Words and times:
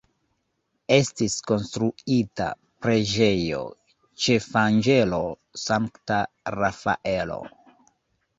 Estis 0.93 1.33
konstruita 1.51 2.47
preĝejo 2.85 3.59
ĉefanĝelo 4.25 5.21
Sankta 5.67 6.19
Rafaelo. 6.59 7.39